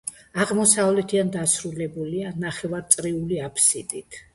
აღმოსავლეთიდან 0.45 1.29
დასრულებულია 1.37 2.35
ნახევარწრიული 2.49 3.45
აბსიდით. 3.53 4.25